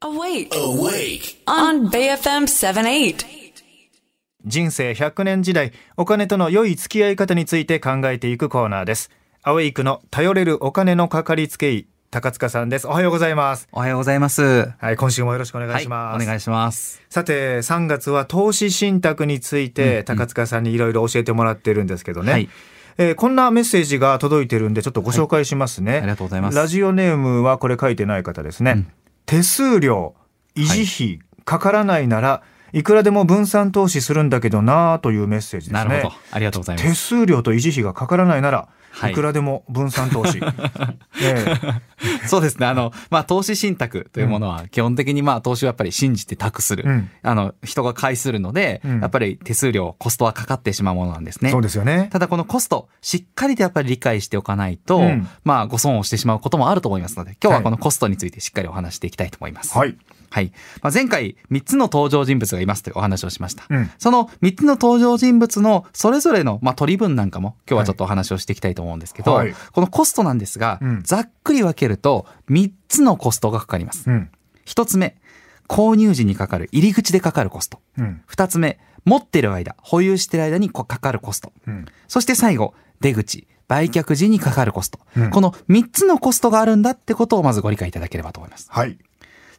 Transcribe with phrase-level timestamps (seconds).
[0.00, 0.50] Awake.
[0.50, 1.42] Awake.
[1.46, 3.16] On BFM 78.
[4.46, 9.10] 人生100年時代お金との良い付き合い方について考えていくコーナーです。
[9.42, 12.86] アウェイクの頼れるお金のかかりつけ医高塚さんです。
[12.86, 13.66] おはようございます。
[13.72, 14.42] おはようございます。
[14.42, 17.02] ははい今週もよろしくお願いします、お願いします。
[17.10, 22.48] さて3月は投資信託について高塚さんにいろいろ教えてもらってるんですけどね、はい。
[22.98, 26.56] えーこんなメッセージが届いてるんでちょっとご紹介しますね、ありがとうございます。
[26.56, 28.92] ラジオネームはこれ書いてない方ですね、うん
[29.28, 30.14] 手数料
[30.56, 32.42] 維持費、かからないなら
[32.72, 36.14] いくらでも分散投資するんだけどなあというメッセージですねなるほど。
[36.32, 36.94] ありがとうございま手す。
[36.94, 38.68] 数料と維持費がかからないなら、は
[39.08, 40.40] いい、くらでも分散投資、
[41.22, 41.56] え
[42.26, 42.66] そうですね。
[42.66, 46.84] あの、まあ、投資信託というものは、基本的にまあ、投資をやっぱり信じて託する。
[46.86, 51.62] うんあの、人が介するので、うんやっぱり手数料、コストはかかってしまうものなんですねえそう。
[51.62, 59.76] ですよねただこのコスト、しっかりとやっぱり理解しておかないと、うんまあ、ご損をしてしまうこともあると思いますので、今日はこのコストについてしっかりお話していきたいと思います。
[59.76, 59.98] はい、はい。
[60.82, 63.64] まあ、前回、3つの登場人物がいますというお話をしました。
[63.68, 74.10] うんその3つの登場人物のそれぞれの、まあ、取り分なんかも今日はちょっとお話をしていきたいと思うんですけど、はいこのコストなんですが、うんざっくり分けると3つのコストがかかります。
[74.10, 74.30] うん
[74.66, 75.16] 1つ目、
[75.68, 77.80] 購入時にかかる入り口でかかるコスト。
[77.98, 81.52] うん2つ目、持ってる間、保有してる間にかかるコスト。
[81.66, 84.98] うんそして最後、出口、売却時にかかるコスト。
[85.16, 88.68] うんこの3つのコストがあるんだってことをまずご理解いただければと思います。
[88.70, 88.98] はい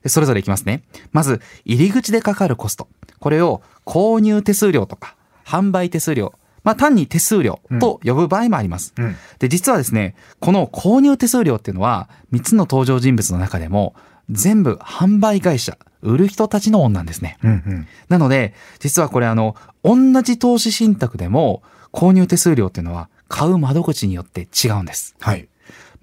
[0.03, 0.83] でそれぞれいきますね。
[1.11, 2.87] まず、入り口でかかるコスト。
[3.19, 6.33] これを購入手数料とか、販売手数料、
[6.63, 8.93] まあ単に手数料と呼ぶ場合もあります。
[8.97, 13.95] うんで、実はですね、この購入手数料っていうのは、3つの登場人物の中でも、
[14.29, 17.37] 全部販売会社、売る人たちの恩なんですね。
[17.43, 25.15] うんうんなので、実はこれあの、同じ投資信託でも、購入手数料っていうのは、買う窓口によって違うんです。
[25.19, 25.47] はい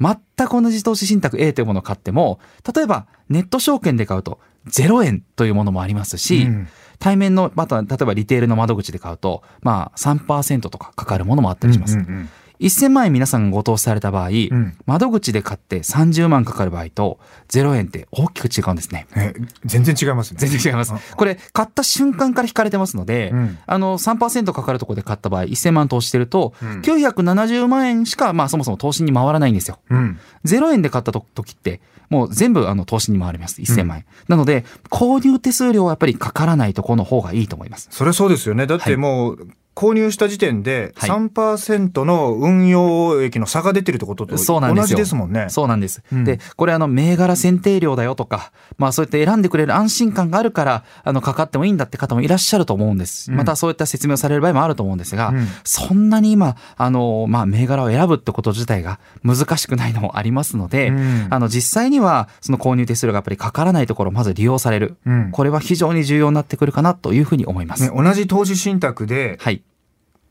[0.00, 2.38] 全く同じ投資信託 A というものを買っても、
[2.74, 11.98] 例えばネット証券で買うと0円というものもありますし、うん対面の、また例えばリテールの窓口で買うと、まあ3%とかかかるものもあったりします。
[11.98, 12.28] うんうん
[12.60, 17.18] 1000万円皆さんがご投資された場合、ん窓口で買って30万かかる場合と
[17.48, 19.06] 0円って大きく違うんですね。
[19.16, 19.34] え
[19.64, 20.92] 全然違いますね全然違います。
[21.16, 29.78] これ、買った瞬間から引かれてますので、うんあの、3%かかるところで買った場合、1000万投資してると、うん970万円しか、まあそもそも投資に回らないんですよ。
[29.90, 33.60] うん0円で買ったと時って、もう全部あの投資に回ります。
[33.60, 34.04] 1000万円。
[34.28, 37.88] なので、購入手数料はやっぱりかからないところの方がいいと思います。
[37.90, 44.86] それはそうですよねだっはいてもう、購入した時点ではい3%の運用益の差が出てるってことと同そうなんですよ。
[44.88, 45.46] じですもんね。
[45.50, 46.02] そうなんです。
[46.10, 53.30] うんで、これあの、銘柄選定料だよとか、まあそうやって選んでくれる安心感があるから、あの、かかってもいいんだって方もいらっしゃると思うんです。
[53.30, 64.96] うんまたそういった説明をされる場合もあると思うんですが、うんそんなに今、あの、まあ銘柄を選ぶってこと自体が難しくないのもありますので、うんあの、実際には、その購入手数料がやっぱりかからないところをまず利用される。
[65.04, 67.82] うんこれは非常に重要になってくるかなというふうに思います。
[67.82, 69.62] ね、同じ投資信託ではい。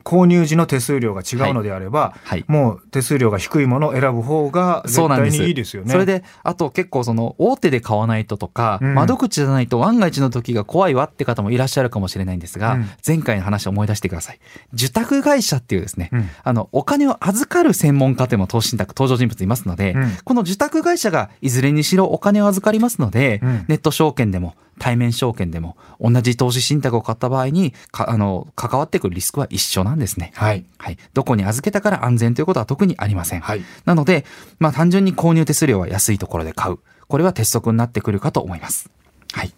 [0.05, 2.45] 購入時の手数料が違うのであれば、はい。
[2.47, 5.31] もう手数料が低いものを選ぶ方が絶対。
[5.31, 5.91] にいいですよね。
[5.91, 14.39] それで、あと結構その、大手で買わないととか、うん窓口じゃないと万が一の時が怖いわって方もいらっしゃるかもしれないんですが、うん前回の話を思い出してください。
[14.73, 30.31] 受託会社っていうですね、うんあの、お金を預かる専門家というのも投資信託登場人物いますので、うんこの受託会社がいずれにしろお金を預かりますので、うんネット証券でも対面証券でも同じ投資信託を買った場合に、かあの、関わってくるリスクは一緒なんですね。
[30.35, 30.65] はい。
[30.77, 30.97] はい。
[31.13, 33.41] どこに預けたから安全ということは特にありません。
[33.41, 33.61] はい。
[33.85, 34.25] なので、
[34.59, 36.79] まあ単純に購入手数料は安いところで買う。
[37.07, 38.89] これは鉄則になってくるかと思います。
[39.31, 39.53] はい。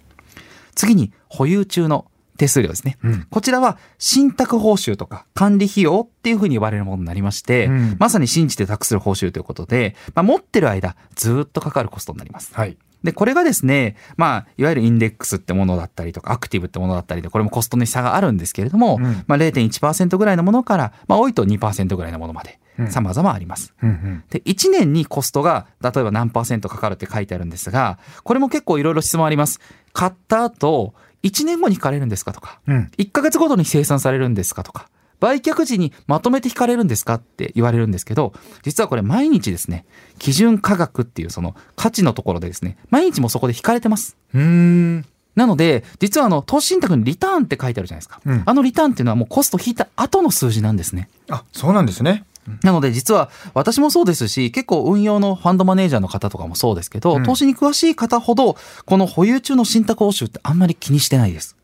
[0.75, 2.05] 次に、保有中の
[2.37, 2.97] 手数料ですね。
[3.03, 12.53] うんこちらは、信託報酬とか管理費用っていうふうに呼ばれるものになりまして、うんまさに信じて託する報酬ということで、まあ、持ってる間、ずっとかかるコストになります。
[12.53, 12.77] はい。
[13.03, 23.73] で、これがですね、まあ、いわゆるインデックスってものだったりとか、アクティブってものだったりで、これもコストに差があるんですけれども、うんまあ、0.1%ぐらいのものから、まあ、多いと2%ぐらいのものまでう、ん様々あります。
[23.81, 24.23] うんうん。
[24.29, 29.59] で、1年にコストが、例えば何パーセントかかるって書いてあるんですが、これも結構いろいろ質問あります。
[29.93, 30.93] 買った後、
[31.23, 32.91] 1年後に引かれるんですかとか、うん。
[32.97, 34.87] 1ヶ月ごとに生産されるんですかとか、
[35.19, 38.33] 売却時にまとめて引かれるんですかって言われるんですけど、
[38.63, 39.85] 実はこれ毎日ですね、
[40.19, 44.17] 基準価格っていうその価値のところでですね、毎日もそこで引かれてます。
[44.33, 45.05] うーん。
[45.35, 48.19] なので、実はあの、投資信託にリターンって書いてあるじゃないですか。
[48.25, 51.09] うんあのリターンっていうのはもうコスト引いた後の数字なんですね。
[51.29, 52.25] あ、そうなんですね。
[52.63, 61.55] なので実は私もそうですし、結構運用のファンドマネージャーの方とかもそうですけど、うん投資に詳しい方ほど、この保有中の信託報酬ってあんまり気にしてないです。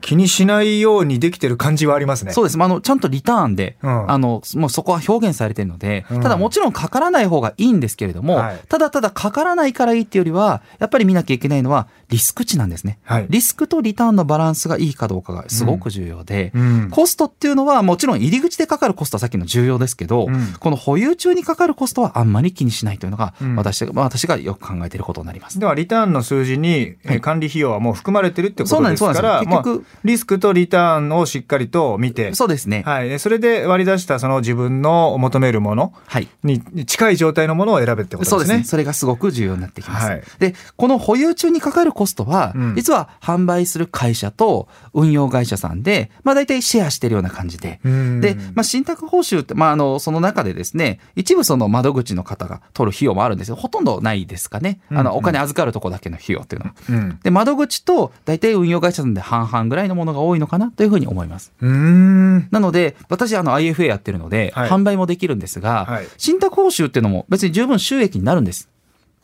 [0.00, 2.32] 気にしないようにできてる感じはありますね。
[2.32, 2.58] そうです。
[2.58, 12.98] まああの、ちゃんとリターンで、うんあの、もうそこは表現されてるので、うんただもちろんかからない方がいいんですけれども、はいただただかからないからいいっていうよりは、やっぱり見なきゃいけないのは、リスク値なんですね。
[13.04, 23.84] はいリスクとリターンのバランスがいいかどうかがすごく重要で、うんコストっていうのはもちろん入り口でかかるコストはさっきの重要ですけど、うんこの保有中にかかるコストはあんまり気にしないというのがうん私,、
[24.26, 25.58] がよく考えていることになります。
[25.58, 32.82] ではリターンの数字に、管理費用はもう含まれてるってこそうなんですとですから結局まあリスクとリターンをしっかりと見て、そうですね。
[32.86, 36.28] はい、でそれで割り出したその自分の求めるものはい。
[36.44, 38.28] に近い状態のものを選べってことですね。
[38.28, 38.64] そうですね。
[38.64, 40.06] それがすごく重要になってきます。
[40.06, 42.74] はいで、この保有中にかかるコストは、うん。
[42.76, 48.20] 実は販売する会社と運用会社さんで、まあ大体シェアしてるような感じで、うん。
[48.20, 54.80] で、まあ、信託報酬って、まあ、あの、その中でですね、一部その窓口の方が取る費用もあるんですけど、ほとんどないですかね。
[54.90, 56.74] あの、お金預かるとこだけの費用っていうのは。
[56.90, 57.18] うん。
[57.22, 61.52] で、窓口と大体運用会社さんで半々ぐらいのものが多いのかなというふうに思います。
[61.60, 64.70] なので、私、あの、IFA やってるので、はい。
[64.70, 66.08] 販売もできるんですが、はい。
[66.18, 68.68] 信託報酬っていうのも別に十分収益になるんです。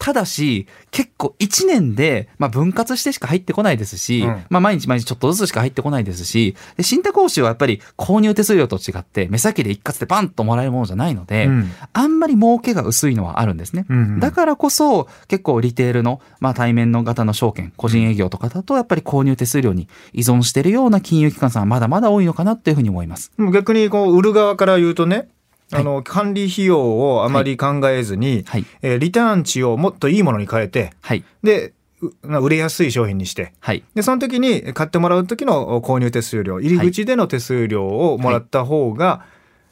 [0.03, 13.87] ただし、結構1年で、まあ、分割してしか入ってこないですし、うんまあ、毎日毎日ちょっとずつしか入ってこないですし、で信託報酬はやっぱり購入手数料と違って、目先で一括でパンともらえるものじゃないので、うんあんまり儲けが薄いのはあるんですね。
[13.89, 23.31] うんうんだからこそ、結構リテールの、まあ、対面の型の証券、個人営業とかだと、やっぱり購入手数料に依存しているような金融機関さんはまだまだ多いのかなというふうに思います。
[23.53, 25.29] 逆にこう売る側から言うとね、はい
[25.73, 28.65] あの管理費用をあまり考えずに、はい。
[28.83, 31.25] えーリターン値をもっといいものに変えてはい。
[31.43, 33.85] でう売れやすい商品にしてはい。
[33.95, 39.25] でその時に買ってもらう時の購入手数料入り口での手数料をもらった方が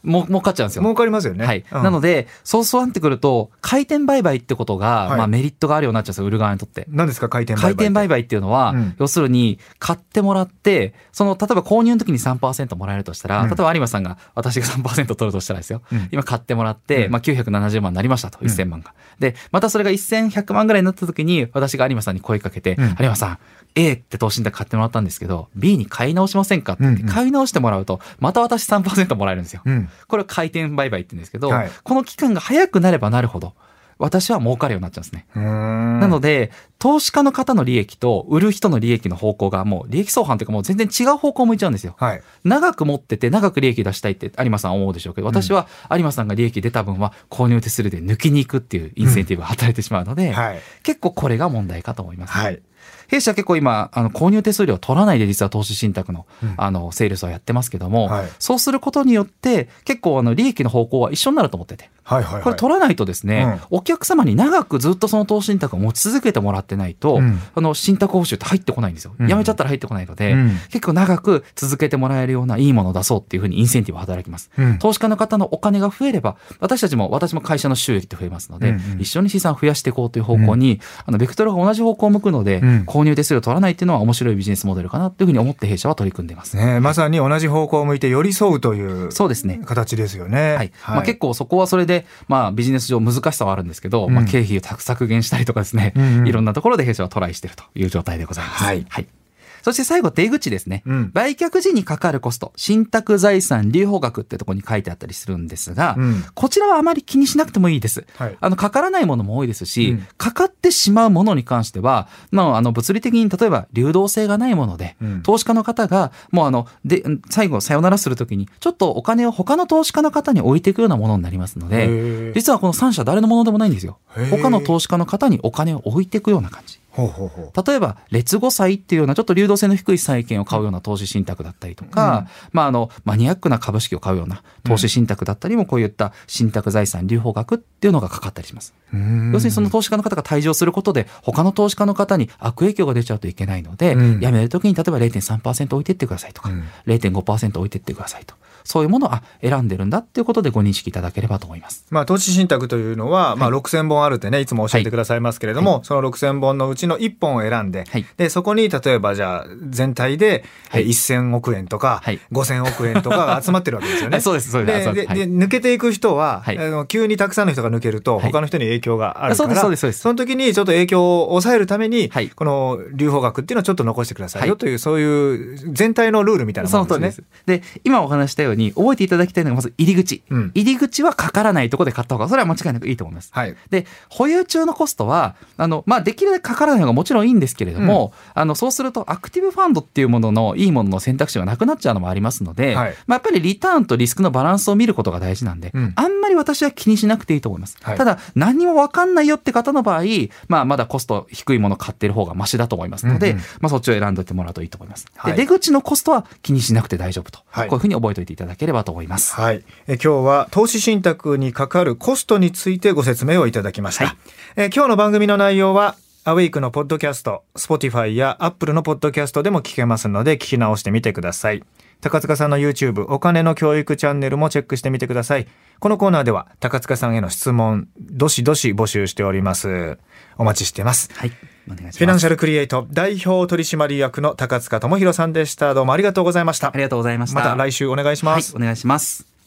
[0.03, 0.83] も、儲かっちゃうんですよ。
[0.83, 1.45] 儲かりますよね。
[1.45, 1.65] はい。
[1.71, 6.87] うんなので、そうそうなってくると、回転売買ってことが、はいまあメリットがあるようになっちゃうんですよ、売る側にとって。
[6.89, 15.83] 何ですか回転売買回転売買っていうのは、うん要するに、買ってもらって、その、例えば購入の時に3%もらえるとしたら、うん例えば有馬さんが私が3%取るとしたらですよ。
[15.93, 18.95] うん今買ってもらって、うんまあ970万になりましたと、うん1000万が。
[19.19, 23.39] で、またそれが1100万ぐらいになった時に、私が有馬さんに声かけて、うん有馬さん、
[23.75, 29.63] A って投資信託買ってもらったんですけど、B に買い直しませんかって買い直してもらうと、また私3%もらえるんですよ。
[29.65, 31.71] うんこれを回転売買って言うんですけど、はい。
[31.83, 33.55] この期間が早くなればなるほど、
[33.99, 35.27] 私は儲かるようになっちゃうんですね。
[35.35, 41.95] なので、投資家の方の利益と売る人の利益の方向がもう利益相反というかもう全然違う方向を向いちゃうんですよ。
[41.99, 42.23] はい。
[42.43, 50.61] 長く持ってて長く利益出したいって有馬さんは思うでしょうけど、私は有馬さんが利益出た分は購入手数料で抜きに行くっていうインセンティブが働いてしまうので、はい。
[50.83, 52.33] 結構これが問題かと思います。
[52.33, 52.61] はい
[53.09, 56.55] 弊社は結構今、あの、購入手数料を取らないで実は投資信託の、うん。
[56.57, 58.29] あの、セールスをやってますけども、はい。
[58.39, 61.91] そうすることによって、結構あの、利益の方向は一緒になると思ってて。
[62.05, 62.43] はいはいはい。
[62.43, 67.41] これ取らないとですね、お客様に長くずっとその投資信託を持ち続けてもらってないと、うん。
[67.55, 69.15] あの、信託報酬って入ってこないんですよ。
[69.19, 69.29] うん。
[69.29, 70.59] やめちゃったら入ってこないので、うん。
[70.71, 74.51] 結構長く続けてもらえるようないいものを出そうっていうふうにインセンティブが働きます。
[74.59, 74.79] うん。
[74.79, 86.57] 投資家の方のお金が増えれば、私たちも、私も会社の収益って増えますので、うんうん一緒に資産を増やしていこうという方向に、あの、ベクトルが同じ方向を向くので、うん購入手数料を取らないっていうのは面白いビジネスモデルかなというふうに思って弊社は取り組んでいます。
[86.57, 89.61] ねまさに同じ方向を向いて寄り添うというそうですね。
[89.65, 90.55] 形ですよね。
[90.57, 90.73] はい。
[90.87, 95.95] まあ、結構そこはそれで、まあビジネス上難しさはあるんですけど、うんまあ経費を削減したりとかですね、
[96.25, 98.65] いろんなところで弊社はトライしているという状態でございます。
[98.65, 99.20] はい
[99.63, 100.83] そして最後、出口ですね。
[100.87, 108.07] うん売却時にかかるコスト、信託財産留保額ってところに書いてあったりするんですが、うんこちらはあまり気にしなくてもいいです。
[108.17, 123.99] はいあの、かからないものも多いですし、うんかかってしまうものに関しては、まあ、あの、物理的に例えば流動性がないもので、うん投資家の方が、もうあの、で、最後、さよならするときに、ちょっとお金を他の投資家の方に置いていくようなものになりますのへで、ー実はこの3社誰のものでもないんですよ。
[124.31, 126.80] 他の投資家の方にお金を置いていくような感じ。
[126.91, 127.67] ほうほうほう。
[127.67, 138.75] 例えば、劣後債っていうようなちょっと流動性の低い債券を買うような投資信託だったりとか、まあ、あの、マニアックな株式を買うような投資信託だったりも、こういった信託財産留保額っていうのがかかったりします。
[138.93, 139.33] うーん。
[139.33, 144.21] 要するにその投資家の方が退場することで、他の投資家の方に悪影響が出ちゃうといけないので、うん。
[144.21, 146.65] やめるときに例えば0.3%置いてってくださいとか、うん。
[146.87, 148.35] 0.5%置いてってくださいと。
[148.65, 151.87] そういうものをあ選んでるんだっていうことでご認識いただければと思います。
[151.91, 158.07] まあ、投資信託というのは、まあ、6000本あるってねいつも教えてくださいますけれども、その6000本のうちの1本を選んで,、はい。
[158.17, 160.83] でそこに例えばじゃあ全体ではい。
[160.83, 162.21] え1000億円とか、はい。
[162.33, 164.21] 5000億円とかが集まってるわけですよね。
[164.23, 164.93] そうですそうです。
[164.93, 166.59] で抜けていく人は、はい。
[166.59, 168.33] あの急にたくさんの人が抜けるとはい。
[168.33, 170.09] 他の人に影響があるから、そうですそうですそうです。
[170.09, 172.29] の時にちょっと影響を抑えるために、はい。
[172.29, 174.75] この留保額っていうのをちょっと残してくださいよはいとい。
[174.75, 177.25] う、そういう全体のルールみたいなそものですね。
[177.47, 180.51] で今お話したようように覚えていただきたいのがまず入り口、うん。
[180.55, 183.31] 入り口はかからないところで買った方がそれは間違いなくいいと思います。
[183.33, 183.57] はい。
[183.71, 192.95] で保有中のコストはあの、まあ、できるだけかからないのがもちろんいいんですけれども、あのそうするとアクティブファンドっていうもののいいものの選択肢がなくなっちゃうのもありますので、はい。
[193.07, 195.93] まあ、やっぱりリターンとリスクのバランスを見ることが大事なんで、うん。
[195.97, 197.77] あんまり私は気にしなくていいと思います。
[197.83, 197.97] はい。
[197.97, 200.03] ただ何にも分かんないよって方の場合、
[200.49, 203.43] まあ、まだコスト低いものを買ってる方がマシだと思いますので、うんうん。
[203.61, 205.07] まあ、そっちを選んでおいてもらうといいと思います。
[205.17, 205.33] はい。
[205.33, 207.69] で出口のコストは気にしなくて大丈夫と、はい。
[207.69, 209.35] こういうふうに覚えておいていただければと思います。
[209.35, 209.63] はい。
[209.87, 214.07] え今日は投資信託にかかるコストについてご説明をいただきました。
[214.07, 214.17] はい
[214.57, 215.95] え今日の番組の内容は、
[216.25, 221.63] アウェイクのポッドキャスト、Spotify や Apple のポッドキャストでも聞けますので、聞き直してみてください。
[222.01, 225.47] 高塚さんの YouTube、お金の教育チャンネルもチェックしてみてください。
[225.79, 229.99] このコーナーでは、高塚さんへの質問、どしどし募集しております。
[230.37, 231.11] お待ちしてます。
[231.15, 231.33] はい。
[231.67, 235.75] フィナンシャルクリエイト代表取締役の高塚智博さんでした。
[235.75, 236.73] どうもありがとうございましたあ。
[236.75, 237.41] りがとうございました。
[237.41, 238.55] また来週お願いします。
[238.55, 239.40] はい、お願いします。